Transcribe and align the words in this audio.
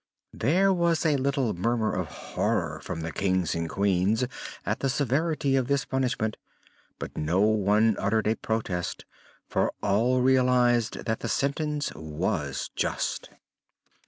There 0.33 0.73
was 0.73 1.05
a 1.05 1.15
little 1.15 1.53
murmur 1.53 1.93
of 1.93 2.07
horror 2.07 2.79
from 2.81 3.01
the 3.01 3.11
Kings 3.11 3.53
and 3.53 3.69
Queens 3.69 4.23
at 4.65 4.79
the 4.79 4.89
severity 4.89 5.55
of 5.55 5.67
this 5.67 5.85
punishment, 5.85 6.37
but 6.97 7.15
no 7.15 7.41
one 7.41 7.95
uttered 7.99 8.25
a 8.25 8.35
protest, 8.35 9.05
for 9.47 9.71
all 9.83 10.21
realized 10.21 11.05
that 11.05 11.19
the 11.19 11.29
sentence 11.29 11.93
was 11.93 12.71
just. 12.75 13.29